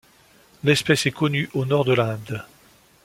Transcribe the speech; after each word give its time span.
L'espèce 0.63 1.05
est 1.05 1.11
connue 1.11 1.47
au 1.53 1.63
Nord 1.63 1.85
de 1.85 1.93
l'Inde. 1.93 2.43